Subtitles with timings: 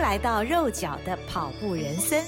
[0.00, 2.24] 来到肉脚的跑步人生。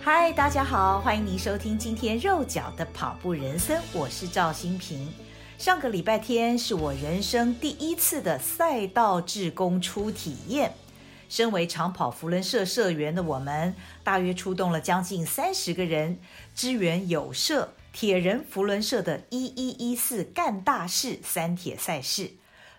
[0.00, 5.12] 嗨，大家好，欢迎您收听今天肉脚的跑步人生，我是赵新平。
[5.58, 10.72] 上个礼拜天是我人生第一次的赛道志工初体验。
[11.28, 16.18] 身为长跑扶轮社社员的我们，大约出动了将近三十个人，
[16.54, 22.30] 支援友社、铁人扶轮社的一一一四干大事三铁赛事。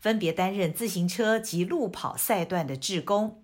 [0.00, 3.42] 分别担任自行车及路跑赛段的志工。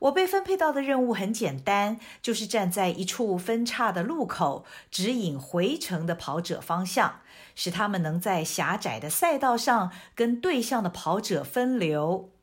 [0.00, 7.20] 我被分配到的任务很简单，就是站在一处分叉的路口，指引回程的跑者方向，
[7.54, 12.33] 使他们能在狭窄的赛道上跟对向的跑者分流。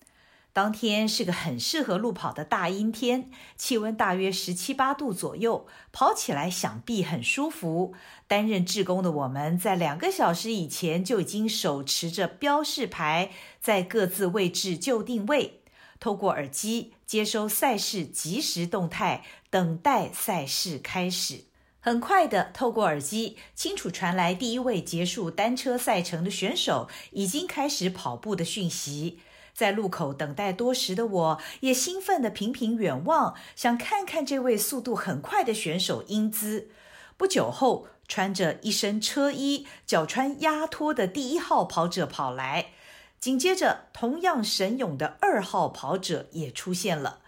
[0.53, 7.93] 当天是个很适合路跑的大阴天，气温大约十七八度左右，跑起来想必很舒服。
[8.27, 15.61] 担任志工的我们在两个小时以前就已经手持着标示牌，在各自位置就定位，
[16.01, 21.45] 透过耳机接收赛事即时动态，等待赛事开始。
[21.79, 29.19] 很快的，透过耳机清楚传来第一位结束单车赛程的选手已经开始跑步的讯息。
[29.53, 36.69] 在路口等待多时的我，也兴奋地频频远望，想看看这位速度很快的选手英姿。
[37.17, 42.71] 不久后，穿着一身车衣、脚穿鸭拖的第一号跑者跑来，
[43.19, 47.19] 紧接着，同样神勇的二号跑者也出现了。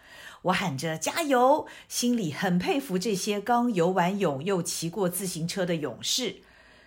[0.44, 6.38] 我喊着加油，心里很佩服这些刚游完泳又骑过自行车的勇士。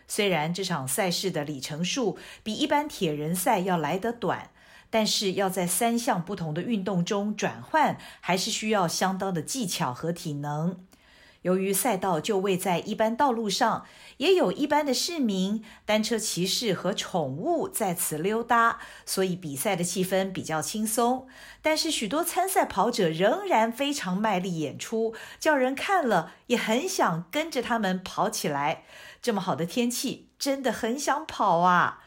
[0.08, 4.50] 虽然这场赛事的里程数比一般铁人赛要来得短。
[4.90, 10.76] 但是要在三项不同的运动中转换，还是需要相当的技巧和体能。
[11.42, 21.28] 由于赛道就位在一般道路上，也有一般的市民、单车骑士和宠物在此溜达，所以比赛的气氛比较轻松。
[21.62, 28.82] 但是许多参赛跑者仍然非常卖力演出，叫人看了也很想跟着他们跑起来。
[29.22, 32.02] 这么好的天气，真的很想跑啊！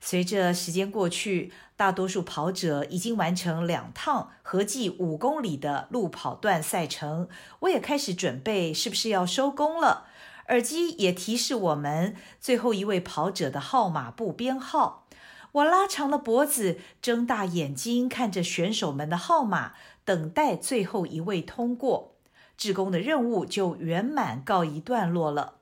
[0.00, 7.28] 随着时间过去，大多数跑者已经完成两趟合计五公里的路跑段赛程。
[7.60, 10.06] 我也开始准备，是不是要收工了？
[10.48, 15.08] 耳机也提示我们最后一位跑者的号码布编号。
[15.52, 19.72] 我拉长了脖子，睁大眼睛看着选手们的号码，
[20.04, 22.12] 等待最后一位通过。
[22.56, 25.55] 志工的任务就圆满告一段落了。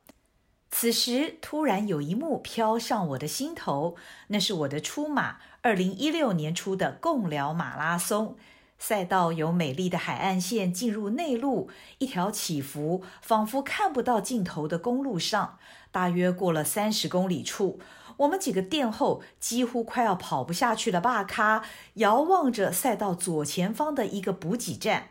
[0.76, 3.94] 此时，突然有一幕飘上我的心头，
[4.26, 8.36] 那是我的出马，二零一六年出的共寮马拉松。
[8.76, 15.60] 赛道由美丽的海岸线进入内陆，一条起伏，仿佛看不到尽头的公路上。
[15.92, 17.78] 大约过了三十公里处，
[18.16, 21.00] 我们几个殿后几乎快要跑不下去了。
[21.00, 21.64] 巴卡
[21.94, 25.10] 遥望着赛道左前方的一个补给站，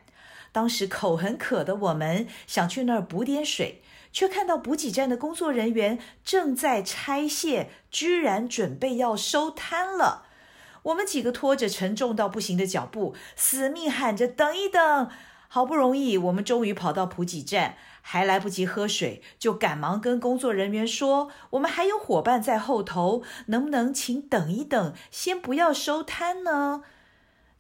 [0.54, 3.82] 当时口很渴的我们想去那儿补点水。
[4.14, 10.28] 却看到补给站的工作人员正在拆卸，居然准备要收摊了。
[10.84, 15.10] 我们几个拖着沉重到不行的脚步，死命喊着“等一等”。
[15.50, 26.84] 好不容易，我们终于跑到补给站，还来不及喝水，就赶忙跟工作人员说：“我们还有伙伴在后头，能不能请等一等，先不要收摊呢？”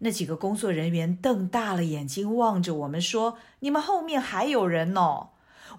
[0.06, 5.30] 那几个工作人员瞪大了眼睛望着我们说：“你们后面还有人呢。”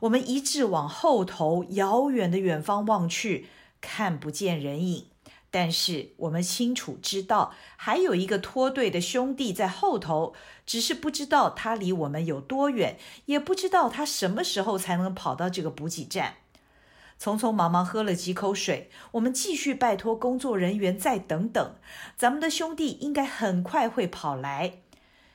[0.01, 3.47] 我们一致往后头遥远的远方望去，
[3.83, 5.09] 看不见人影。
[5.51, 10.35] 但是我们清楚知道，还有一个脱队的兄弟在后头，
[10.65, 16.37] 只是不知道他离我们有多远，也不知道他什么时候才能跑到这个补给站。
[17.21, 21.77] 匆匆忙忙喝了几口水，我们继续拜托工作人员再等等，
[22.17, 24.79] 咱们的兄弟应该很快会跑来。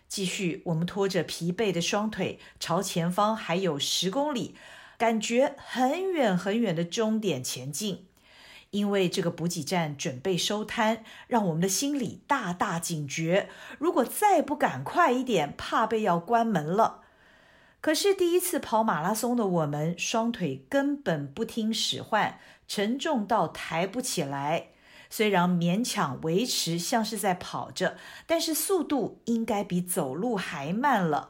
[0.07, 4.56] 继续，我们拖着疲惫的双腿，朝前方还有十公里，
[4.97, 8.06] 感觉很远很远的终点前进。
[8.72, 13.49] 因为这个补给站准备收摊，让我们的心里大大警觉。
[13.79, 17.02] 如果再不赶快一点，怕被要关门了。
[17.81, 24.67] 可是第一次跑马拉松的我们，双腿根本不听使唤，沉重到抬不起来。
[25.09, 27.97] 虽然勉强维持像是在跑着，
[28.28, 31.29] 但是速度应该比走路还慢了。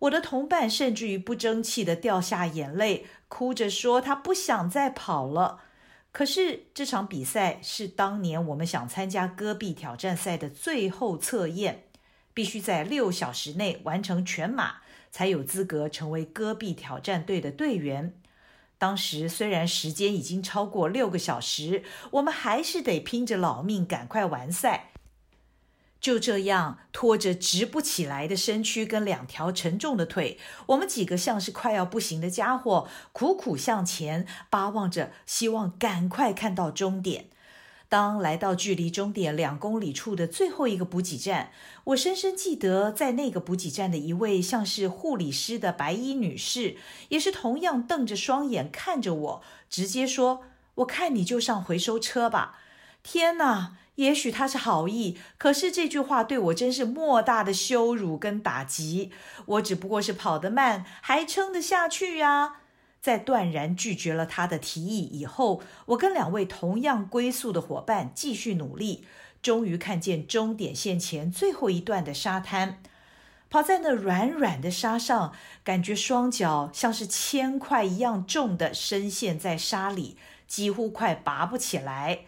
[0.00, 5.60] 我的同伴甚至于不争气地掉下眼泪，哭着说他不想再跑了。
[6.10, 11.84] 可是这场比赛是当年我们想参加戈壁挑战赛的最后测验，
[12.32, 14.78] 必须在六小时内完成全马，
[15.14, 18.14] 才有资格成为戈壁挑战队的队员。
[18.78, 24.90] 当时虽然时间已经超过六个小时，我们还是得拼着老命赶快完赛。
[26.00, 37.26] 就这样拖着直不起来的身躯跟两条沉重的腿，我们几个像是快要不行的家伙，苦苦向前，巴望着，希望赶快看到终点。
[37.88, 41.52] 当来到距离终点两公里处的最后一个补给站，
[41.84, 46.76] 我深深记得，在那个补给站的一位像是护理师的白衣女士，
[47.08, 50.42] 也是同样瞪着双眼看着我，直接说
[50.76, 52.58] ：“我看你就上回收车吧。”
[53.04, 53.76] 天哪！
[53.96, 59.12] 也许他是好意，可是这句话对我真是莫大的羞辱跟打击。
[59.46, 62.56] 我只不过是跑得慢，还撑得下去呀。
[63.04, 69.04] 在断然拒绝了他的提议以后，我跟两位同样归宿的伙伴继续努力，
[69.42, 72.80] 终于看见终点线前最后一段的沙滩。
[73.50, 80.16] 跑在那软软的沙上，感觉双脚像是铅块一样重的深陷在沙里，
[80.48, 82.20] 几乎快拔不起来。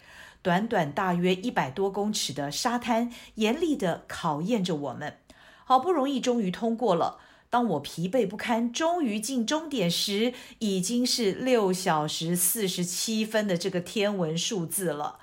[0.43, 5.17] 短短大约一百多公尺的沙滩，严厉地考验着我们。
[5.65, 7.17] 好不容易，终于通过了。
[7.49, 15.19] 当我疲惫不堪，终于进终点时，已经是六小时四十七分的这个天文数字了。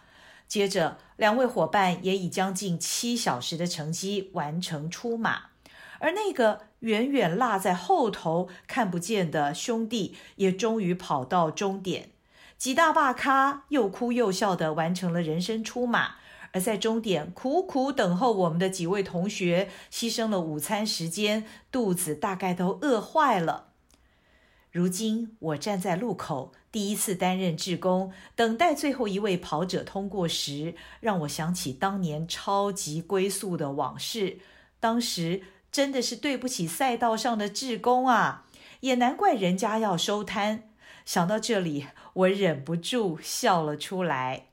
[0.49, 5.51] 接着，两位伙伴也以将近七小时的成绩完成出马，
[5.99, 12.11] 而那个远远落在后头看不见的兄弟，也终于跑到终点。
[12.57, 16.17] 几大坝咖又哭又笑地完成了人生出马，
[16.55, 23.71] 而在终点苦苦等候我们的几位同学，牺牲了午餐时间，肚子大概都饿坏了。
[24.71, 34.39] 如今我站在路口，第一次担任志工，等待最后一位跑者通过时，让我想起当年超级龟速的往事。
[34.79, 35.43] 当时
[35.73, 38.47] 真的是对不起赛道上的志工啊，
[38.81, 40.71] 也难怪人家要收摊。
[41.05, 44.47] 想到这里，我忍不住笑了出来。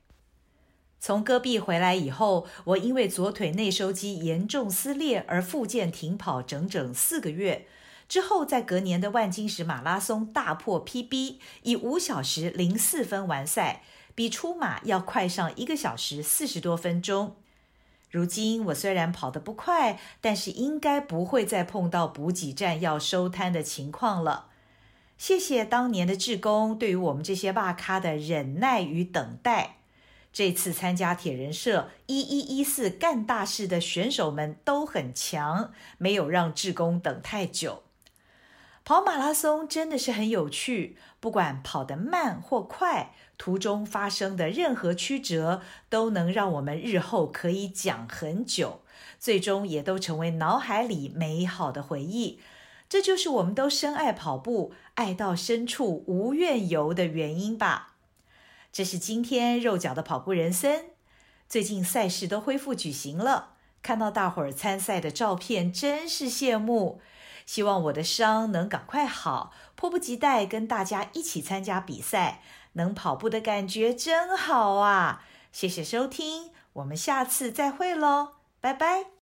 [1.03, 7.65] 从戈壁回来以后，我因为左腿内收肌严重撕裂而复健停跑整整四个月。
[8.07, 13.81] 之后，在隔年的万金石马拉松大破 PB，以五小时零四分完赛，
[14.13, 17.35] 比出马要快上一个小时四十多分钟。
[18.11, 24.49] 如今我虽然跑得不快，但是应该不会再碰到补给站要收摊的情况了。
[25.17, 29.77] 谢谢当年的志工对于我们这些肉咖的忍耐与等待。
[30.33, 37.83] 这次参加铁人社一一一四干大事的选手们都很强，没有让志工等太久。
[38.83, 48.81] 跑马拉松真的是很有趣，不管跑得慢或快，途中发生的任何曲折都能让我们日后可以讲很久，
[49.19, 52.39] 最终也都成为脑海里美好的回忆。
[52.89, 57.90] 这就是我们都深爱跑步，爱到深处无怨尤的原因吧。
[58.71, 60.85] 这是今天肉脚的跑步人生。
[61.47, 67.01] 最近赛事都恢复举行了，看到大伙儿参赛的照片，真是羡慕。
[67.45, 72.41] 希望我的伤能赶快好，迫不及待跟大家一起参加比赛。
[72.73, 75.25] 能跑步的感觉真好啊！
[75.51, 79.20] 谢谢收听，我们下次再会喽，拜拜。